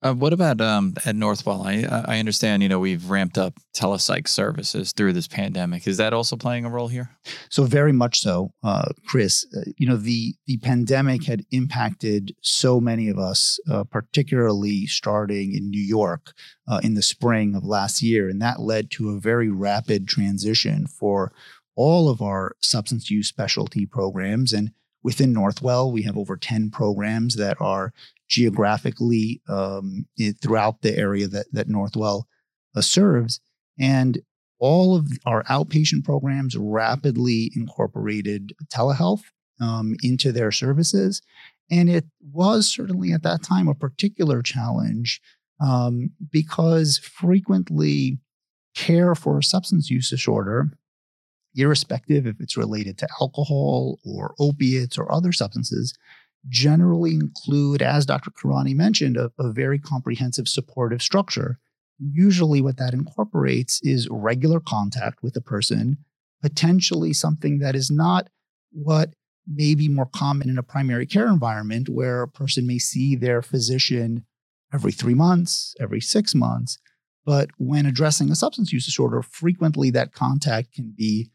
Uh, 0.04 0.14
what 0.14 0.34
about 0.34 0.60
um, 0.60 0.94
at 1.06 1.16
Northwell? 1.16 1.66
I, 1.66 2.14
I 2.14 2.20
understand, 2.20 2.62
you 2.62 2.68
know, 2.68 2.80
we've 2.80 3.10
ramped 3.10 3.38
up 3.38 3.54
telepsych 3.74 4.28
services 4.28 4.92
through 4.92 5.14
this 5.14 5.30
pandemic. 5.30 5.88
Is 5.88 5.96
that 5.96 6.12
also 6.12 6.36
playing 6.36 6.66
a 6.66 6.70
role 6.70 6.90
here? 6.90 7.10
So 7.50 7.64
very 7.64 7.94
much 7.94 8.20
so, 8.20 8.52
uh, 8.64 8.90
Chris. 9.08 9.46
Uh, 9.56 9.62
you 9.78 9.88
know, 9.88 9.96
the 9.96 10.36
the 10.46 10.58
pandemic 10.58 11.24
had 11.24 11.46
impacted 11.52 12.36
so 12.42 12.82
many 12.82 13.08
of 13.08 13.18
us, 13.18 13.60
uh, 13.72 13.86
particularly 13.86 14.88
starting 14.88 15.56
in 15.56 15.70
New 15.70 15.82
York 15.82 16.34
uh, 16.68 16.82
in 16.84 16.96
the 16.96 17.02
spring 17.02 17.56
of 17.56 17.64
last 17.64 18.02
year, 18.02 18.28
and 18.28 18.42
that 18.42 18.60
led 18.60 18.92
to 18.92 19.10
a 19.10 19.20
very 19.20 19.50
rapid 19.50 20.10
transition 20.10 20.86
for 20.86 21.32
all 21.76 22.10
of 22.10 22.22
our 22.22 22.58
substance 22.60 23.10
use 23.10 23.30
specialty 23.30 23.86
programs 23.86 24.52
and 24.52 24.72
within 25.04 25.34
Northwell, 25.34 25.92
we 25.92 26.04
have 26.04 26.18
over 26.18 26.38
10 26.38 26.72
programs 26.72 27.36
that 27.36 27.58
are 27.60 27.94
geographically 28.34 29.42
um, 29.48 30.08
throughout 30.42 30.82
the 30.82 30.98
area 30.98 31.28
that, 31.28 31.46
that 31.52 31.70
Northwell 31.70 32.24
uh, 32.76 32.82
serves. 32.82 33.40
And 33.80 34.22
all 34.60 34.96
of 34.96 35.08
our 35.26 35.44
outpatient 35.44 36.04
programs 36.04 36.58
rapidly 36.58 37.52
incorporated 37.56 38.54
telehealth 38.74 39.22
um, 39.62 39.96
into 40.02 40.32
their 40.32 40.52
services. 40.52 41.22
And 41.70 41.90
it 41.90 42.06
was 42.32 42.68
certainly 42.68 43.12
at 43.14 43.22
that 43.22 43.44
time 43.44 43.68
a 43.68 43.76
particular 43.76 44.42
challenge 44.42 45.22
um, 45.60 46.10
because 46.32 46.98
frequently 46.98 48.18
care 48.76 49.14
for 49.14 49.38
a 49.38 49.44
substance 49.44 49.92
use 49.92 50.10
disorder, 50.10 50.72
irrespective 51.54 52.26
if 52.26 52.38
it's 52.40 52.58
related 52.58 52.98
to 52.98 53.08
alcohol 53.22 54.00
or 54.04 54.34
opiates 54.40 54.98
or 54.98 55.12
other 55.12 55.32
substances, 55.32 55.94
generally 56.50 57.14
include, 57.14 57.82
as 57.82 58.06
Dr. 58.06 58.32
Kirane 58.32 58.76
mentioned, 58.76 59.18
a, 59.18 59.32
a 59.40 59.52
very 59.52 59.80
comprehensive 59.80 60.48
supportive 60.48 61.02
structure. 61.02 61.60
Usually, 62.00 62.62
what 62.62 62.78
that 62.78 62.94
incorporates 62.94 63.80
is 63.84 64.10
regular 64.10 64.60
contact 64.60 65.24
with 65.24 65.34
the 65.34 65.42
person, 65.42 65.98
potentially 66.42 67.14
something 67.14 67.60
that 67.60 67.76
is 67.76 67.90
not 67.90 68.30
what 68.72 69.14
may 69.48 69.76
be 69.76 69.88
more 69.88 70.06
common 70.06 70.50
in 70.50 70.58
a 70.58 70.64
primary 70.64 71.06
care 71.06 71.28
environment 71.28 71.90
where 71.90 72.24
a 72.24 72.28
person 72.28 72.66
may 72.66 72.80
see 72.80 73.16
their 73.16 73.42
physician 73.42 74.26
every 74.74 74.92
three 74.92 75.14
months, 75.14 75.76
every 75.80 76.02
six 76.02 76.34
months. 76.34 76.78
But 77.26 77.50
when 77.58 77.86
addressing 77.86 78.32
a 78.32 78.36
substance 78.36 78.74
use 78.74 78.86
disorder, 78.86 79.22
frequently 79.22 79.92
that 79.92 80.14
contact 80.14 80.74
can 80.74 80.94
be 80.98 81.32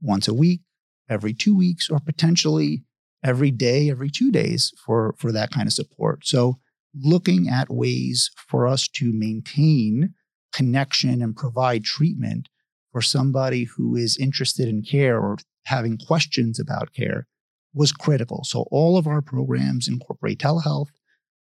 once 0.00 0.28
a 0.28 0.34
week, 0.34 0.60
every 1.08 1.32
two 1.32 1.56
weeks, 1.56 1.88
or 1.90 1.98
potentially 1.98 2.84
every 3.24 3.50
day, 3.50 3.90
every 3.90 4.10
two 4.10 4.30
days 4.30 4.72
for, 4.84 5.14
for 5.18 5.32
that 5.32 5.50
kind 5.50 5.66
of 5.66 5.72
support. 5.72 6.26
So, 6.26 6.58
looking 6.96 7.48
at 7.48 7.72
ways 7.72 8.30
for 8.48 8.68
us 8.68 8.86
to 8.86 9.12
maintain 9.12 10.14
connection 10.52 11.20
and 11.20 11.34
provide 11.34 11.82
treatment 11.82 12.48
for 12.92 13.02
somebody 13.02 13.64
who 13.64 13.96
is 13.96 14.16
interested 14.16 14.68
in 14.68 14.82
care 14.82 15.18
or 15.18 15.38
having 15.64 15.98
questions 15.98 16.60
about 16.60 16.92
care 16.92 17.26
was 17.72 17.90
critical. 17.90 18.44
So, 18.44 18.66
all 18.70 18.96
of 18.96 19.08
our 19.08 19.20
programs 19.20 19.88
incorporate 19.88 20.38
telehealth 20.38 20.90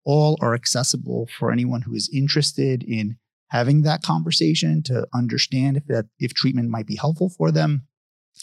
all 0.04 0.36
are 0.40 0.54
accessible 0.54 1.28
for 1.38 1.52
anyone 1.52 1.82
who 1.82 1.94
is 1.94 2.10
interested 2.12 2.82
in 2.82 3.16
having 3.50 3.82
that 3.82 4.02
conversation 4.02 4.82
to 4.82 5.06
understand 5.14 5.76
if 5.76 5.86
that 5.86 6.06
if 6.18 6.34
treatment 6.34 6.70
might 6.70 6.86
be 6.86 6.96
helpful 6.96 7.28
for 7.28 7.52
them 7.52 7.86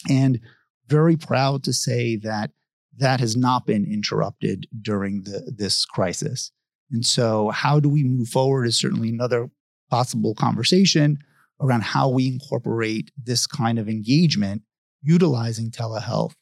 and 0.08 0.40
very 0.88 1.16
proud 1.16 1.62
to 1.64 1.72
say 1.72 2.16
that 2.16 2.50
that 2.98 3.20
has 3.20 3.36
not 3.36 3.66
been 3.66 3.84
interrupted 3.84 4.66
during 4.80 5.22
the, 5.22 5.52
this 5.56 5.84
crisis 5.84 6.52
and 6.90 7.04
so 7.04 7.50
how 7.50 7.80
do 7.80 7.88
we 7.88 8.04
move 8.04 8.28
forward 8.28 8.66
is 8.66 8.76
certainly 8.76 9.08
another 9.08 9.50
possible 9.90 10.34
conversation 10.34 11.18
around 11.60 11.82
how 11.82 12.08
we 12.08 12.26
incorporate 12.26 13.10
this 13.22 13.46
kind 13.46 13.78
of 13.78 13.88
engagement 13.88 14.62
utilizing 15.02 15.70
telehealth 15.70 16.34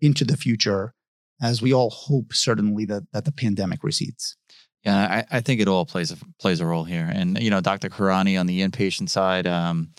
into 0.00 0.24
the 0.24 0.36
future 0.36 0.94
as 1.42 1.62
we 1.62 1.72
all 1.72 1.90
hope 1.90 2.32
certainly 2.32 2.84
that, 2.84 3.02
that 3.12 3.24
the 3.24 3.32
pandemic 3.32 3.82
recedes 3.82 4.36
yeah, 4.84 5.24
I, 5.30 5.36
I, 5.36 5.40
think 5.40 5.60
it 5.60 5.68
all 5.68 5.84
plays 5.84 6.10
a 6.10 6.16
plays 6.38 6.60
a 6.60 6.66
role 6.66 6.84
here. 6.84 7.06
And 7.12 7.38
you 7.38 7.50
know, 7.50 7.60
Dr. 7.60 7.90
Kirane 7.90 8.40
on 8.40 8.46
the 8.46 8.62
inpatient 8.62 9.10
side, 9.10 9.46
um, 9.46 9.90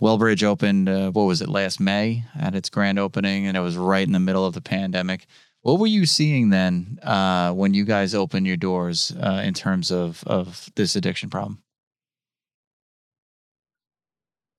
Wellbridge 0.00 0.42
opened 0.42 0.88
uh, 0.88 1.10
what 1.12 1.24
was 1.24 1.40
it 1.40 1.48
last 1.48 1.78
May 1.78 2.24
at 2.36 2.56
its 2.56 2.68
grand 2.68 2.98
opening, 2.98 3.46
and 3.46 3.56
it 3.56 3.60
was 3.60 3.76
right 3.76 4.04
in 4.04 4.12
the 4.12 4.18
middle 4.18 4.44
of 4.44 4.54
the 4.54 4.60
pandemic. 4.60 5.26
What 5.64 5.78
were 5.78 5.86
you 5.86 6.04
seeing 6.04 6.50
then 6.50 6.98
uh, 7.02 7.50
when 7.54 7.72
you 7.72 7.86
guys 7.86 8.14
opened 8.14 8.46
your 8.46 8.58
doors 8.58 9.16
uh, 9.18 9.40
in 9.42 9.54
terms 9.54 9.90
of 9.90 10.22
of 10.24 10.68
this 10.76 10.94
addiction 10.94 11.30
problem? 11.30 11.62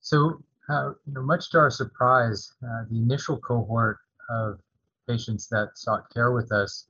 So, 0.01 0.41
uh, 0.67 0.93
you 1.05 1.13
know, 1.13 1.21
much 1.21 1.51
to 1.51 1.59
our 1.59 1.69
surprise, 1.69 2.51
uh, 2.63 2.85
the 2.89 2.97
initial 2.97 3.37
cohort 3.37 3.99
of 4.31 4.59
patients 5.07 5.47
that 5.49 5.73
sought 5.75 6.11
care 6.11 6.31
with 6.31 6.51
us 6.51 6.87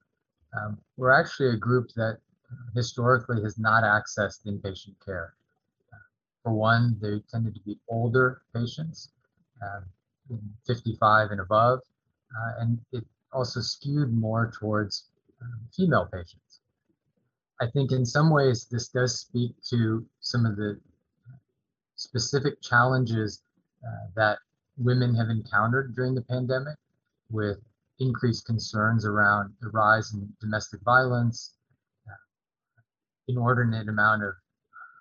um, 0.57 0.77
were 0.95 1.11
actually 1.11 1.49
a 1.49 1.57
group 1.57 1.89
that 1.97 2.19
historically 2.73 3.43
has 3.43 3.59
not 3.59 3.83
accessed 3.83 4.45
inpatient 4.47 4.95
care. 5.05 5.33
For 6.41 6.53
one, 6.53 6.95
they 7.01 7.19
tended 7.29 7.53
to 7.55 7.61
be 7.65 7.77
older 7.89 8.43
patients, 8.55 9.09
uh, 9.61 9.81
55 10.65 11.31
and 11.31 11.41
above, 11.41 11.79
uh, 12.31 12.61
and 12.61 12.79
it 12.93 13.03
also 13.35 13.61
skewed 13.61 14.13
more 14.13 14.51
towards 14.57 15.09
um, 15.41 15.59
female 15.75 16.07
patients. 16.11 16.61
I 17.61 17.67
think 17.67 17.91
in 17.91 18.05
some 18.05 18.29
ways 18.29 18.65
this 18.71 18.89
does 18.89 19.19
speak 19.19 19.51
to 19.69 20.05
some 20.19 20.45
of 20.45 20.55
the 20.55 20.79
specific 21.95 22.61
challenges 22.61 23.41
uh, 23.85 24.07
that 24.15 24.39
women 24.77 25.15
have 25.15 25.29
encountered 25.29 25.95
during 25.95 26.15
the 26.15 26.21
pandemic 26.21 26.77
with 27.29 27.57
increased 27.99 28.45
concerns 28.45 29.05
around 29.05 29.53
the 29.61 29.69
rise 29.69 30.13
in 30.13 30.27
domestic 30.41 30.81
violence, 30.81 31.55
inordinate 33.27 33.87
amount 33.89 34.23
of 34.23 34.33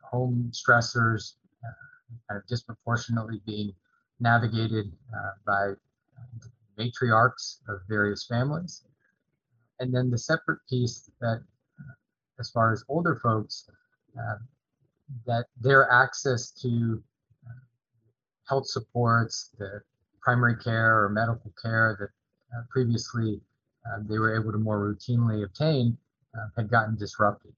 home 0.02 0.50
stressors 0.52 1.34
uh, 1.64 2.14
kind 2.28 2.40
of 2.40 2.46
disproportionately 2.46 3.40
being 3.46 3.72
navigated 4.20 4.92
uh, 5.14 5.30
by 5.46 5.72
matriarchs 6.78 7.58
of 7.68 7.80
various 7.88 8.26
families. 8.26 8.82
And 9.80 9.94
then 9.94 10.10
the 10.10 10.18
separate 10.18 10.60
piece 10.68 11.10
that, 11.20 11.42
uh, 11.78 11.94
as 12.38 12.50
far 12.50 12.72
as 12.72 12.84
older 12.88 13.16
folks, 13.22 13.68
uh, 14.18 14.36
that 15.26 15.46
their 15.60 15.90
access 15.90 16.50
to 16.62 17.02
uh, 17.46 17.60
health 18.48 18.66
supports, 18.66 19.50
the 19.58 19.80
primary 20.22 20.56
care 20.56 21.04
or 21.04 21.08
medical 21.10 21.52
care 21.60 21.96
that 22.00 22.56
uh, 22.56 22.62
previously 22.70 23.40
they 24.08 24.18
were 24.18 24.34
able 24.34 24.50
to 24.50 24.56
more 24.56 24.78
routinely 24.78 25.44
obtain 25.44 25.98
had 26.56 26.70
gotten 26.70 26.96
disrupted 26.96 27.52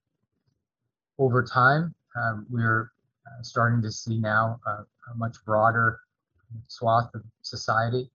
over 1.19 1.43
time, 1.43 1.95
um, 2.17 2.47
we're 2.51 2.91
uh, 3.27 3.43
starting 3.43 3.83
to 3.83 3.91
see 3.91 4.19
now 4.19 4.61
a, 4.67 4.71
a, 4.71 5.15
much 5.17 5.37
broader 5.45 6.01
swath 6.69 7.11
of 7.15 7.23
society. 7.43 8.11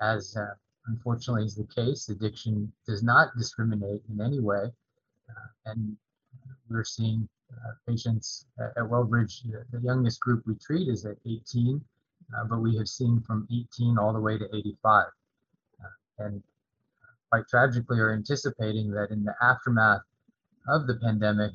As 0.00 0.36
uh, 0.36 0.54
unfortunately 0.86 1.44
is 1.44 1.54
the 1.54 1.64
case, 1.64 2.08
addiction 2.08 2.72
does 2.86 3.02
not 3.02 3.36
discriminate 3.36 4.02
in 4.10 4.20
any 4.20 4.40
way. 4.40 4.72
Uh, 5.28 5.70
and 5.70 5.96
we're 6.68 6.84
seeing 6.84 7.28
uh, 7.52 7.72
patients 7.86 8.46
at, 8.58 8.70
at 8.76 8.90
Wellbridge, 8.90 9.42
the, 9.42 9.64
the, 9.72 9.84
youngest 9.84 10.20
group 10.20 10.42
we 10.46 10.54
treat 10.54 10.88
is 10.88 11.04
at 11.04 11.16
18, 11.26 11.80
uh, 12.36 12.44
but 12.44 12.58
we 12.58 12.76
have 12.76 12.88
seen 12.88 13.20
from 13.20 13.46
18 13.52 13.98
all 13.98 14.12
the 14.12 14.20
way 14.20 14.38
to 14.38 14.44
85. 14.54 15.06
Uh, 15.06 16.24
and 16.24 16.42
quite 17.30 17.46
tragically 17.48 17.98
are 17.98 18.12
anticipating 18.12 18.90
that 18.90 19.10
in 19.10 19.24
the 19.24 19.34
aftermath 19.42 20.02
of 20.68 20.86
the 20.86 20.96
pandemic, 20.96 21.52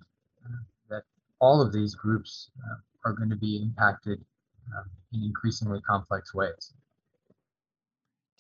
that 0.90 1.04
all 1.40 1.62
of 1.62 1.74
these 1.74 1.96
groups 1.96 2.52
uh, 2.66 2.76
are 3.06 3.14
going 3.14 3.30
to 3.30 3.36
be 3.36 3.62
impacted 3.62 4.24
in 5.14 5.24
increasingly 5.24 5.80
complex 5.82 6.34
ways. 6.34 6.74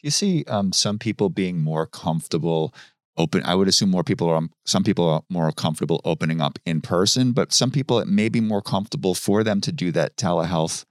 Do 0.02 0.08
you 0.08 0.12
see 0.12 0.44
um, 0.48 0.72
some 0.72 1.00
people 1.00 1.30
being 1.30 1.60
more 1.60 1.86
comfortable 1.86 2.74
open? 3.18 3.44
I 3.44 3.56
would 3.56 3.68
assume 3.68 3.90
more 3.90 4.04
people 4.04 4.30
are. 4.30 4.42
Some 4.66 4.84
people 4.84 5.08
are 5.10 5.24
more 5.30 5.52
comfortable 5.52 6.02
opening 6.06 6.42
up 6.42 6.60
in 6.66 6.82
person, 6.82 7.32
but 7.32 7.54
some 7.54 7.72
people 7.72 8.00
it 8.00 8.08
may 8.08 8.30
be 8.30 8.42
more 8.42 8.62
comfortable 8.62 9.16
for 9.16 9.44
them 9.44 9.62
to 9.62 9.72
do 9.72 9.92
that 9.94 10.18
telehealth 10.18 10.86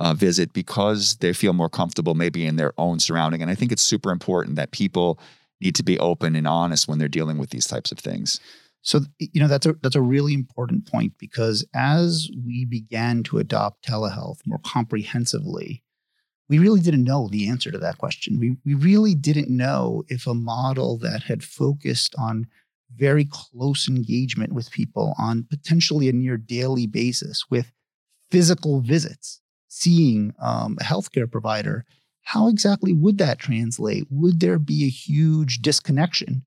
uh, 0.00 0.14
visit 0.14 0.52
because 0.52 1.16
they 1.16 1.32
feel 1.32 1.52
more 1.52 1.68
comfortable 1.68 2.14
maybe 2.14 2.46
in 2.46 2.56
their 2.56 2.72
own 2.78 2.98
surrounding. 2.98 3.42
And 3.42 3.50
I 3.50 3.54
think 3.54 3.70
it's 3.70 3.84
super 3.84 4.10
important 4.10 4.56
that 4.56 4.72
people 4.72 5.20
need 5.60 5.74
to 5.76 5.82
be 5.82 5.98
open 5.98 6.34
and 6.34 6.48
honest 6.48 6.88
when 6.88 6.98
they're 6.98 7.08
dealing 7.08 7.38
with 7.38 7.50
these 7.50 7.66
types 7.66 7.92
of 7.92 7.98
things. 7.98 8.40
So 8.82 9.00
you 9.18 9.40
know 9.40 9.48
that's 9.48 9.66
a 9.66 9.74
that's 9.82 9.96
a 9.96 10.00
really 10.00 10.32
important 10.32 10.90
point 10.90 11.12
because 11.18 11.66
as 11.74 12.30
we 12.46 12.64
began 12.64 13.22
to 13.24 13.38
adopt 13.38 13.86
telehealth 13.86 14.38
more 14.46 14.60
comprehensively, 14.64 15.82
we 16.50 16.58
really 16.58 16.80
didn't 16.80 17.04
know 17.04 17.28
the 17.28 17.48
answer 17.48 17.70
to 17.70 17.78
that 17.78 17.96
question. 17.96 18.38
We 18.38 18.56
we 18.66 18.74
really 18.74 19.14
didn't 19.14 19.48
know 19.48 20.04
if 20.08 20.26
a 20.26 20.34
model 20.34 20.98
that 20.98 21.22
had 21.22 21.42
focused 21.42 22.14
on 22.18 22.46
very 22.94 23.24
close 23.24 23.88
engagement 23.88 24.52
with 24.52 24.70
people 24.70 25.14
on 25.16 25.46
potentially 25.48 26.08
a 26.08 26.12
near 26.12 26.36
daily 26.36 26.86
basis 26.86 27.44
with 27.48 27.72
physical 28.30 28.80
visits, 28.80 29.40
seeing 29.68 30.34
um, 30.42 30.76
a 30.80 30.84
healthcare 30.84 31.30
provider, 31.30 31.84
how 32.22 32.48
exactly 32.48 32.92
would 32.92 33.16
that 33.18 33.38
translate? 33.38 34.04
Would 34.10 34.40
there 34.40 34.58
be 34.58 34.84
a 34.84 34.90
huge 34.90 35.62
disconnection 35.62 36.44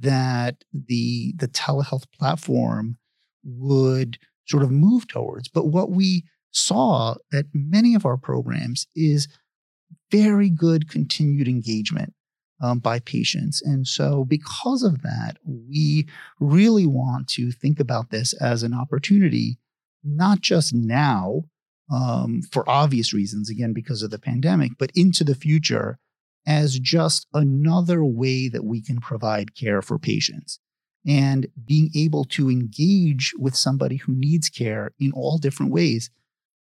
that 0.00 0.56
the 0.72 1.32
the 1.36 1.48
telehealth 1.48 2.04
platform 2.12 2.98
would 3.44 4.18
sort 4.46 4.62
of 4.62 4.70
move 4.70 5.06
towards. 5.06 5.48
But 5.48 5.66
what 5.66 5.90
we 5.90 6.24
saw 6.50 7.16
at 7.32 7.46
many 7.52 7.94
of 7.94 8.06
our 8.06 8.16
programs 8.16 8.86
is 8.94 9.28
very 10.10 10.50
good 10.50 10.88
continued 10.88 11.48
engagement. 11.48 12.12
um, 12.60 12.78
by 12.78 12.98
patients. 13.00 13.60
And 13.62 13.86
so, 13.86 14.24
because 14.24 14.82
of 14.82 15.02
that, 15.02 15.36
we 15.44 16.06
really 16.40 16.86
want 16.86 17.28
to 17.30 17.50
think 17.50 17.80
about 17.80 18.10
this 18.10 18.32
as 18.34 18.62
an 18.62 18.72
opportunity, 18.72 19.58
not 20.02 20.40
just 20.40 20.72
now 20.74 21.42
um, 21.92 22.42
for 22.52 22.68
obvious 22.68 23.12
reasons, 23.12 23.50
again, 23.50 23.72
because 23.72 24.02
of 24.02 24.10
the 24.10 24.18
pandemic, 24.18 24.72
but 24.78 24.92
into 24.94 25.24
the 25.24 25.34
future 25.34 25.98
as 26.46 26.78
just 26.78 27.26
another 27.34 28.04
way 28.04 28.48
that 28.48 28.64
we 28.64 28.80
can 28.82 29.00
provide 29.00 29.54
care 29.54 29.82
for 29.82 29.98
patients. 29.98 30.58
And 31.06 31.48
being 31.66 31.90
able 31.94 32.24
to 32.26 32.48
engage 32.48 33.34
with 33.38 33.54
somebody 33.54 33.96
who 33.96 34.14
needs 34.14 34.48
care 34.48 34.92
in 34.98 35.12
all 35.12 35.36
different 35.36 35.70
ways 35.70 36.08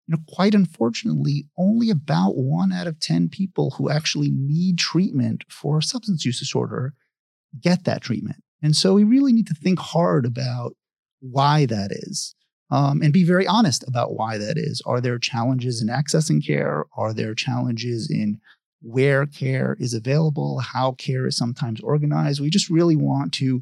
you 0.07 0.15
know, 0.15 0.23
quite 0.27 0.53
unfortunately, 0.53 1.47
only 1.57 1.89
about 1.89 2.35
one 2.35 2.71
out 2.71 2.87
of 2.87 2.99
10 2.99 3.29
people 3.29 3.75
who 3.77 3.89
actually 3.89 4.31
need 4.31 4.77
treatment 4.77 5.43
for 5.49 5.77
a 5.77 5.83
substance 5.83 6.25
use 6.25 6.39
disorder 6.39 6.93
get 7.61 7.85
that 7.85 8.01
treatment. 8.01 8.43
And 8.61 8.75
so 8.75 8.93
we 8.93 9.03
really 9.03 9.33
need 9.33 9.47
to 9.47 9.53
think 9.53 9.79
hard 9.79 10.25
about 10.25 10.75
why 11.19 11.65
that 11.67 11.91
is 11.91 12.35
um, 12.73 13.03
and 13.03 13.13
be 13.13 13.23
very 13.23 13.45
honest 13.45 13.87
about 13.87 14.15
why 14.15 14.39
that 14.39 14.57
is. 14.57 14.81
Are 14.87 14.99
there 14.99 15.19
challenges 15.19 15.79
in 15.79 15.89
accessing 15.89 16.43
care? 16.43 16.85
Are 16.97 17.13
there 17.13 17.35
challenges 17.35 18.09
in 18.09 18.39
where 18.81 19.27
care 19.27 19.77
is 19.79 19.93
available, 19.93 20.59
how 20.59 20.93
care 20.93 21.27
is 21.27 21.37
sometimes 21.37 21.81
organized? 21.81 22.41
We 22.41 22.49
just 22.49 22.71
really 22.71 22.95
want 22.95 23.31
to 23.33 23.61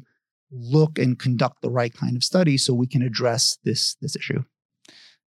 look 0.50 0.98
and 0.98 1.18
conduct 1.18 1.60
the 1.60 1.70
right 1.70 1.92
kind 1.92 2.16
of 2.16 2.24
study 2.24 2.56
so 2.56 2.72
we 2.72 2.86
can 2.86 3.02
address 3.02 3.58
this, 3.64 3.96
this 4.00 4.16
issue. 4.16 4.44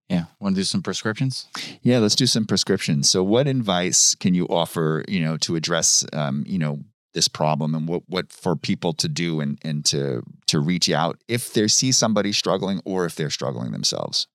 Yeah. 0.08 0.24
Want 0.38 0.54
to 0.54 0.60
do 0.60 0.64
some 0.64 0.82
prescriptions? 0.82 1.48
Yeah, 1.82 1.98
let's 1.98 2.14
do 2.14 2.26
some 2.26 2.44
prescriptions. 2.44 3.08
So, 3.08 3.22
what 3.22 3.46
advice 3.46 4.14
can 4.14 4.34
you 4.34 4.46
offer, 4.46 5.04
you 5.08 5.20
know, 5.20 5.36
to 5.38 5.56
address, 5.56 6.04
um, 6.12 6.44
you 6.46 6.58
know, 6.58 6.80
this 7.14 7.28
problem 7.28 7.74
and 7.74 7.88
what, 7.88 8.02
what 8.08 8.32
for 8.32 8.56
people 8.56 8.92
to 8.92 9.08
do 9.08 9.40
and, 9.40 9.58
and 9.62 9.84
to, 9.86 10.22
to 10.48 10.58
reach 10.58 10.90
out 10.90 11.22
if 11.28 11.54
they 11.54 11.68
see 11.68 11.92
somebody 11.92 12.32
struggling 12.32 12.82
or 12.84 13.06
if 13.06 13.14
they're 13.14 13.30
struggling 13.30 13.72
themselves? 13.72 14.26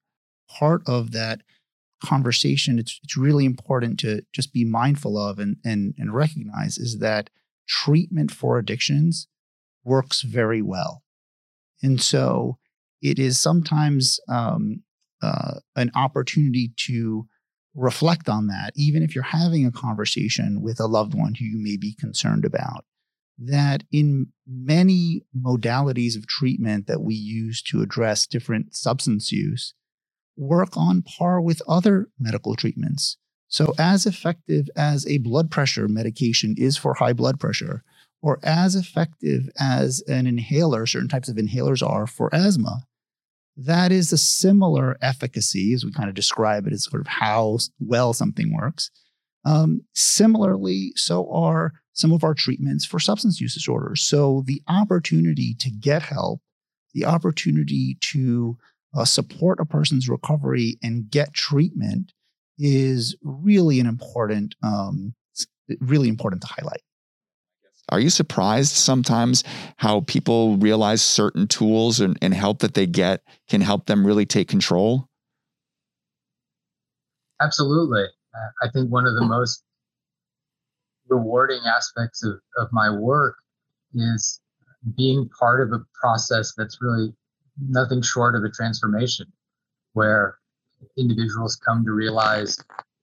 Part 0.50 0.82
of 0.88 1.12
that 1.12 1.42
conversation, 2.04 2.80
it's, 2.80 3.00
it's 3.04 3.18
really 3.18 3.46
important 3.46 4.00
to 4.00 4.24
just 4.34 4.54
be 4.54 4.64
mindful 4.64 5.18
of 5.18 5.38
and, 5.38 5.58
and, 5.64 5.94
and 5.98 6.14
recognize 6.14 6.78
is 6.78 7.00
that 7.00 7.30
treatment 7.68 8.32
for 8.32 8.58
addictions 8.58 9.28
works 9.84 10.22
very 10.22 10.62
well. 10.62 11.04
And 11.84 12.02
so 12.02 12.58
it 13.02 13.20
is 13.20 13.40
sometimes 13.40 14.20
um, 14.28 14.84
uh, 15.22 15.56
an 15.76 15.92
opportunity 15.96 16.72
to 16.78 17.28
reflect 17.76 18.30
on 18.30 18.48
that, 18.48 18.72
even 18.76 19.04
if 19.04 19.14
you're 19.16 19.24
having 19.24 19.66
a 19.66 19.72
conversation 19.72 20.62
with 20.62 20.80
a 20.80 20.88
loved 20.88 21.14
one 21.14 21.36
who 21.36 21.46
you 21.46 21.62
may 21.62 21.78
be 21.78 21.96
concerned 22.00 22.46
about. 22.46 22.86
That 23.38 23.84
in 23.92 24.28
many 24.46 25.24
modalities 25.38 26.18
of 26.18 26.28
treatment 26.28 26.88
that 26.88 27.02
we 27.02 27.16
use 27.16 27.62
to 27.64 27.82
address 27.82 28.28
different 28.28 28.76
substance 28.76 29.32
use, 29.32 29.74
work 30.36 30.76
on 30.76 31.04
par 31.04 31.40
with 31.40 31.62
other 31.68 32.08
medical 32.20 32.56
treatments. 32.56 33.18
So, 33.48 33.74
as 33.80 34.06
effective 34.06 34.70
as 34.76 35.08
a 35.08 35.18
blood 35.20 35.50
pressure 35.50 35.88
medication 35.88 36.56
is 36.58 36.78
for 36.78 36.96
high 36.96 37.14
blood 37.14 37.40
pressure, 37.40 37.84
or 38.22 38.40
as 38.44 38.76
effective 38.76 39.50
as 39.60 40.04
an 40.08 40.28
inhaler, 40.28 40.86
certain 40.86 41.08
types 41.08 41.30
of 41.30 41.38
inhalers 41.38 41.88
are 41.88 42.06
for 42.06 42.34
asthma, 42.34 42.84
that 43.66 43.92
is 43.92 44.14
a 44.14 44.18
similar 44.18 44.98
efficacy, 45.02 45.74
as 45.74 45.84
we 45.84 45.92
kind 45.92 46.10
of 46.10 46.16
describe 46.16 46.66
it 46.66 46.74
as 46.74 46.86
sort 46.86 47.02
of 47.02 47.08
how 47.08 47.58
well 47.80 48.14
something 48.14 48.54
works. 48.54 48.90
Um, 49.46 49.82
similarly, 49.94 50.92
so 50.96 51.32
are 51.32 51.74
some 51.94 52.12
of 52.12 52.24
our 52.24 52.34
treatments 52.34 52.86
for 52.86 53.00
substance 53.00 53.42
use 53.42 53.54
disorders. 53.54 54.02
So 54.02 54.44
the 54.46 54.62
opportunity 54.68 55.56
to 55.60 55.70
get 55.70 56.02
help, 56.02 56.42
the 56.94 57.06
opportunity 57.06 57.98
to 58.12 58.58
uh, 58.96 59.06
support 59.06 59.60
a 59.60 59.66
person's 59.66 60.10
recovery 60.10 60.78
and 60.82 61.10
get 61.10 61.34
treatment 61.34 62.14
is 62.58 63.16
really 63.24 63.80
an 63.80 63.86
important, 63.86 64.56
um, 64.64 65.14
really 65.80 66.10
important 66.10 66.42
to 66.42 66.48
highlight. 66.48 66.82
Are 67.90 68.00
you 68.00 68.10
surprised 68.10 68.76
sometimes 68.76 69.44
how 69.78 70.02
people 70.02 70.58
realize 70.58 71.02
certain 71.02 71.48
tools 71.48 72.00
and, 72.00 72.18
and 72.22 72.34
help 72.34 72.60
that 72.60 72.74
they 72.74 72.86
get 72.86 73.24
can 73.48 73.62
help 73.62 73.86
them 73.86 74.06
really 74.06 74.26
take 74.26 74.48
control? 74.48 75.08
Absolutely. 77.42 78.06
I 78.62 78.70
think 78.70 78.92
one 78.92 79.06
of 79.06 79.16
the 79.16 79.26
most 79.26 79.64
rewarding 81.08 81.62
aspects 81.66 82.24
of, 82.24 82.40
of 82.58 82.68
my 82.72 82.90
work 82.90 83.38
is 83.94 84.40
being 84.96 85.30
part 85.40 85.62
of 85.62 85.74
a 85.74 85.84
process 86.00 86.54
that's 86.56 86.78
really 86.82 87.14
nothing 87.68 88.02
short 88.02 88.36
of 88.36 88.44
a 88.44 88.50
transformation 88.50 89.26
where 89.94 90.38
individuals 90.98 91.56
come 91.56 91.84
to 91.84 91.92
realize 91.92 92.58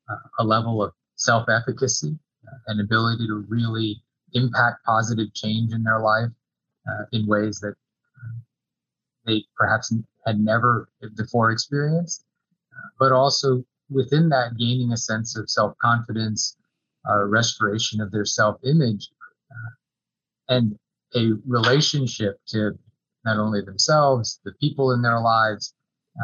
uh, 0.08 0.14
a 0.38 0.44
level 0.44 0.82
of 0.82 0.92
self 1.16 1.48
efficacy, 1.48 2.16
uh, 2.46 2.56
an 2.68 2.80
ability 2.80 3.26
to 3.26 3.44
really 3.48 4.00
impact 4.34 4.84
positive 4.84 5.32
change 5.34 5.72
in 5.72 5.82
their 5.82 6.00
life 6.00 6.30
uh, 6.88 7.04
in 7.12 7.26
ways 7.26 7.58
that 7.60 7.74
uh, 7.74 8.36
they 9.26 9.44
perhaps 9.56 9.92
had 10.26 10.38
never 10.38 10.88
before 11.16 11.50
experienced, 11.50 12.24
uh, 12.72 12.88
but 12.98 13.12
also 13.12 13.64
within 13.90 14.28
that 14.28 14.56
gaining 14.58 14.92
a 14.92 14.96
sense 14.96 15.36
of 15.36 15.48
self 15.48 15.76
confidence, 15.78 16.56
uh, 17.08 17.24
restoration 17.24 18.00
of 18.00 18.10
their 18.10 18.24
self 18.24 18.56
image, 18.64 19.08
uh, 19.50 20.54
and 20.54 20.78
a 21.14 21.32
relationship 21.46 22.40
to 22.46 22.72
not 23.24 23.38
only 23.38 23.60
themselves, 23.60 24.40
the 24.44 24.52
people 24.60 24.92
in 24.92 25.02
their 25.02 25.20
lives 25.20 25.74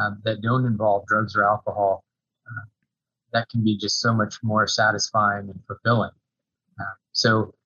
um, 0.00 0.20
that 0.24 0.40
don't 0.42 0.64
involve 0.64 1.06
drugs 1.06 1.34
or 1.36 1.44
alcohol. 1.44 2.04
Uh, 2.46 2.66
that 3.32 3.48
can 3.48 3.64
be 3.64 3.76
just 3.76 4.00
so 4.00 4.12
much 4.12 4.36
more 4.42 4.66
satisfying 4.66 5.48
and 5.48 5.60
fulfilling. 5.66 6.10
so 7.12 7.42
uh, 7.48 7.61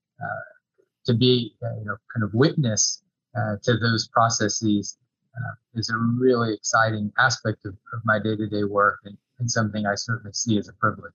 to 1.06 1.14
be, 1.14 1.54
uh, 1.62 1.78
you 1.78 1.84
know, 1.84 1.96
kind 2.12 2.24
of 2.24 2.34
witness 2.34 3.02
uh, 3.36 3.56
to 3.62 3.76
those 3.78 4.08
processes 4.08 4.98
is 5.74 5.90
a 5.90 5.96
really 5.96 6.54
exciting 6.54 7.12
aspect 7.18 7.64
of, 7.66 7.74
of 7.92 8.00
my 8.04 8.18
day-to-day 8.18 8.64
work 8.64 9.00
and, 9.04 9.16
and 9.38 9.50
something 9.50 9.86
I 9.86 9.94
certainly 9.94 10.32
see 10.32 10.58
as 10.58 10.68
a 10.68 10.72
privilege. 10.72 11.12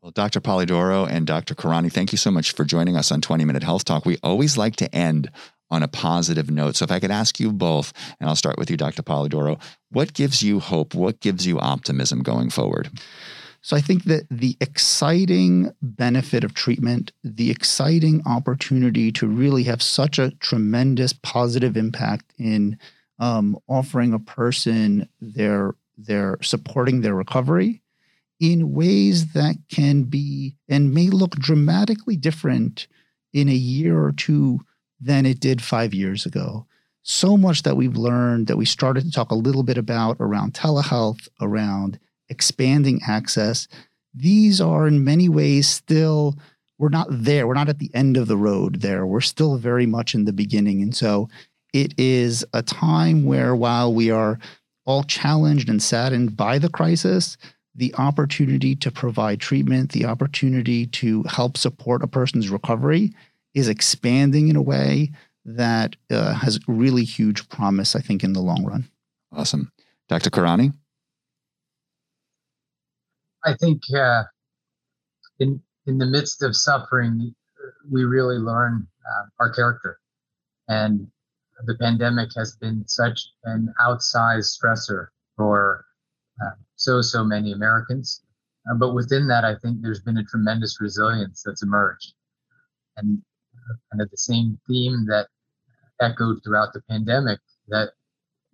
Well, 0.00 0.12
Dr. 0.12 0.40
Polidoro 0.40 1.08
and 1.08 1.26
Dr. 1.26 1.54
Kirane, 1.54 1.92
thank 1.92 2.12
you 2.12 2.18
so 2.18 2.30
much 2.30 2.52
for 2.52 2.64
joining 2.64 2.96
us 2.96 3.10
on 3.10 3.20
20 3.20 3.44
Minute 3.44 3.62
Health 3.62 3.84
Talk. 3.84 4.06
We 4.06 4.18
always 4.22 4.56
like 4.56 4.76
to 4.76 4.94
end 4.94 5.30
on 5.70 5.82
a 5.82 5.88
positive 5.88 6.50
note. 6.50 6.76
So, 6.76 6.84
if 6.84 6.92
I 6.92 7.00
could 7.00 7.10
ask 7.10 7.40
you 7.40 7.52
both, 7.52 7.92
and 8.20 8.28
I'll 8.28 8.36
start 8.36 8.56
with 8.56 8.70
you, 8.70 8.76
Dr. 8.76 9.02
Polidoro, 9.02 9.60
what 9.90 10.12
gives 10.12 10.42
you 10.42 10.60
hope? 10.60 10.94
What 10.94 11.20
gives 11.20 11.46
you 11.46 11.58
optimism 11.58 12.22
going 12.22 12.50
forward? 12.50 12.90
So 13.66 13.76
I 13.76 13.80
think 13.80 14.04
that 14.04 14.28
the 14.30 14.56
exciting 14.60 15.72
benefit 15.82 16.44
of 16.44 16.54
treatment, 16.54 17.10
the 17.24 17.50
exciting 17.50 18.22
opportunity 18.24 19.10
to 19.10 19.26
really 19.26 19.64
have 19.64 19.82
such 19.82 20.20
a 20.20 20.30
tremendous 20.38 21.12
positive 21.12 21.76
impact 21.76 22.32
in 22.38 22.78
um, 23.18 23.58
offering 23.66 24.14
a 24.14 24.20
person 24.20 25.08
their 25.20 25.74
their 25.98 26.38
supporting 26.42 27.00
their 27.00 27.16
recovery 27.16 27.82
in 28.38 28.72
ways 28.72 29.32
that 29.32 29.56
can 29.68 30.04
be 30.04 30.54
and 30.68 30.94
may 30.94 31.08
look 31.08 31.32
dramatically 31.32 32.16
different 32.16 32.86
in 33.32 33.48
a 33.48 33.52
year 33.52 34.00
or 34.00 34.12
two 34.12 34.60
than 35.00 35.26
it 35.26 35.40
did 35.40 35.60
five 35.60 35.92
years 35.92 36.24
ago. 36.24 36.68
So 37.02 37.36
much 37.36 37.64
that 37.64 37.76
we've 37.76 37.96
learned 37.96 38.46
that 38.46 38.58
we 38.58 38.64
started 38.64 39.06
to 39.06 39.10
talk 39.10 39.32
a 39.32 39.34
little 39.34 39.64
bit 39.64 39.76
about 39.76 40.18
around 40.20 40.54
telehealth, 40.54 41.26
around 41.40 41.98
expanding 42.28 43.00
access. 43.06 43.68
These 44.14 44.60
are 44.60 44.86
in 44.86 45.04
many 45.04 45.28
ways 45.28 45.68
still, 45.68 46.36
we're 46.78 46.88
not 46.88 47.08
there. 47.10 47.46
We're 47.46 47.54
not 47.54 47.68
at 47.68 47.78
the 47.78 47.90
end 47.94 48.16
of 48.16 48.28
the 48.28 48.36
road 48.36 48.80
there. 48.80 49.06
We're 49.06 49.20
still 49.20 49.56
very 49.56 49.86
much 49.86 50.14
in 50.14 50.24
the 50.24 50.32
beginning. 50.32 50.82
And 50.82 50.94
so 50.94 51.28
it 51.72 51.94
is 51.98 52.44
a 52.52 52.62
time 52.62 53.24
where 53.24 53.54
while 53.54 53.92
we 53.92 54.10
are 54.10 54.38
all 54.84 55.02
challenged 55.02 55.68
and 55.68 55.82
saddened 55.82 56.36
by 56.36 56.58
the 56.58 56.68
crisis, 56.68 57.36
the 57.74 57.94
opportunity 57.96 58.74
to 58.76 58.90
provide 58.90 59.40
treatment, 59.40 59.92
the 59.92 60.06
opportunity 60.06 60.86
to 60.86 61.22
help 61.24 61.56
support 61.56 62.02
a 62.02 62.06
person's 62.06 62.48
recovery 62.48 63.12
is 63.54 63.68
expanding 63.68 64.48
in 64.48 64.56
a 64.56 64.62
way 64.62 65.10
that 65.44 65.96
uh, 66.10 66.34
has 66.34 66.58
really 66.66 67.04
huge 67.04 67.48
promise, 67.48 67.94
I 67.94 68.00
think, 68.00 68.24
in 68.24 68.32
the 68.32 68.40
long 68.40 68.64
run. 68.64 68.88
Awesome. 69.32 69.70
Dr. 70.08 70.30
Kirane? 70.30 70.72
I 73.46 73.54
think 73.54 73.82
uh, 73.94 74.24
in 75.38 75.62
in 75.86 75.98
the 75.98 76.06
midst 76.06 76.42
of 76.42 76.56
suffering, 76.56 77.34
we 77.90 78.04
really 78.04 78.38
learn 78.38 78.86
uh, 79.08 79.24
our 79.38 79.50
character, 79.50 80.00
and 80.68 81.06
the 81.64 81.76
pandemic 81.76 82.30
has 82.36 82.56
been 82.56 82.86
such 82.88 83.20
an 83.44 83.72
outsized 83.80 84.58
stressor 84.58 85.08
for 85.36 85.84
uh, 86.44 86.56
so 86.74 87.00
so 87.00 87.22
many 87.24 87.52
Americans. 87.52 88.22
Uh, 88.68 88.74
but 88.74 88.94
within 88.94 89.28
that, 89.28 89.44
I 89.44 89.54
think 89.62 89.80
there's 89.80 90.02
been 90.02 90.18
a 90.18 90.24
tremendous 90.24 90.80
resilience 90.80 91.42
that's 91.46 91.62
emerged, 91.62 92.14
and 92.96 93.22
kind 93.92 94.02
of 94.02 94.10
the 94.10 94.16
same 94.16 94.58
theme 94.66 95.06
that 95.06 95.28
echoed 96.00 96.42
throughout 96.42 96.72
the 96.72 96.82
pandemic 96.90 97.38
that 97.68 97.90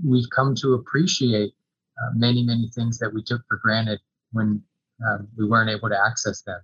we've 0.05 0.28
come 0.35 0.55
to 0.57 0.74
appreciate 0.74 1.55
uh, 1.98 2.11
many, 2.14 2.42
many 2.42 2.70
things 2.74 2.98
that 2.98 3.12
we 3.12 3.22
took 3.22 3.40
for 3.48 3.57
granted 3.57 3.98
when 4.33 4.62
um, 5.09 5.29
we 5.37 5.49
weren't 5.49 5.71
able 5.71 5.88
to 5.88 5.99
access 5.99 6.43
them. 6.43 6.61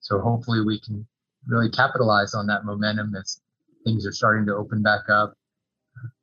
So 0.00 0.20
hopefully 0.20 0.64
we 0.64 0.80
can 0.80 1.06
really 1.46 1.70
capitalize 1.70 2.34
on 2.34 2.46
that 2.46 2.64
momentum 2.64 3.14
as 3.14 3.40
things 3.84 4.06
are 4.06 4.12
starting 4.12 4.46
to 4.46 4.54
open 4.54 4.82
back 4.82 5.08
up, 5.10 5.34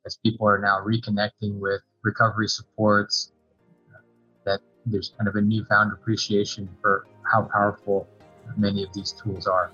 as 0.06 0.18
people 0.22 0.46
are 0.48 0.58
now 0.58 0.78
reconnecting 0.84 1.58
with 1.58 1.80
recovery 2.02 2.48
supports, 2.48 3.32
that 4.44 4.60
there's 4.86 5.12
kind 5.18 5.28
of 5.28 5.36
a 5.36 5.40
newfound 5.40 5.92
appreciation 5.92 6.68
for 6.80 7.06
how 7.30 7.48
powerful 7.52 8.08
many 8.56 8.82
of 8.82 8.92
these 8.92 9.12
tools 9.12 9.46
are. 9.46 9.72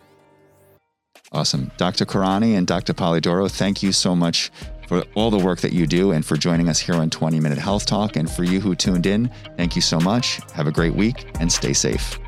Awesome. 1.33 1.72
Dr. 1.77 2.05
Kirane 2.05 2.57
and 2.57 2.66
Dr. 2.66 2.94
Polidoro, 2.94 3.51
thank 3.51 3.83
you 3.83 3.92
so 3.92 4.14
much 4.14 4.53
for 4.87 5.05
all 5.14 5.31
the 5.31 5.38
work 5.38 5.61
that 5.61 5.72
you 5.72 5.87
do 5.87 6.12
and 6.12 6.25
for 6.25 6.37
joining 6.37 6.68
us 6.68 6.79
here 6.79 6.94
on 6.94 7.11
20 7.11 7.40
Minute 7.40 7.59
Health 7.59 7.87
Talk. 7.87 8.16
And 8.16 8.31
for 8.31 8.44
you 8.44 8.61
who 8.61 8.75
tuned 8.75 9.07
in, 9.07 9.31
thank 9.57 9.77
you 9.77 9.83
so 9.83 9.99
much. 10.01 10.40
Have 10.53 10.66
a 10.66 10.72
great 10.72 10.94
week 10.94 11.27
and 11.40 11.51
stay 11.51 11.72
safe. 11.72 12.18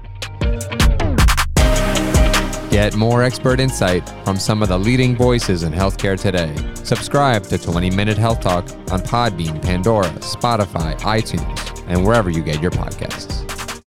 Get 2.71 2.95
more 2.97 3.23
expert 3.23 3.61
insight 3.61 4.07
from 4.25 4.37
some 4.37 4.63
of 4.63 4.69
the 4.69 4.79
leading 4.79 5.17
voices 5.17 5.63
in 5.63 5.73
healthcare 5.73 6.21
today. 6.21 6.55
Subscribe 6.85 7.45
to 7.45 7.59
20 7.59 7.91
Minute 7.91 8.19
Health 8.19 8.41
Talk 8.41 8.69
on 8.93 9.01
Podbean, 9.01 9.63
Pandora, 9.63 10.11
Spotify, 10.21 10.99
iTunes, 11.01 11.85
and 11.89 12.05
wherever 12.05 12.29
you 12.29 12.43
get 12.43 12.61
your 12.61 12.71
podcasts. 12.71 13.58